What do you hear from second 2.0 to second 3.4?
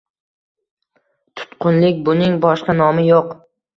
Buning boshqa nomi yo‘q